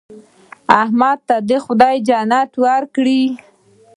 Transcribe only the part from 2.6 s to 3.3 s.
ورکړي.